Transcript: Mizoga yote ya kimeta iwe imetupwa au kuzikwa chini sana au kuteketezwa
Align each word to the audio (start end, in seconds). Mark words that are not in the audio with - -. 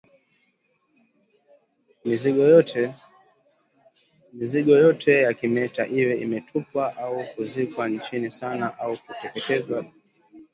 Mizoga 4.33 4.73
yote 4.85 5.11
ya 5.21 5.33
kimeta 5.33 5.83
iwe 5.99 6.15
imetupwa 6.19 6.97
au 6.97 7.25
kuzikwa 7.35 7.83
chini 8.05 8.31
sana 8.31 8.77
au 8.79 8.97
kuteketezwa 8.97 9.85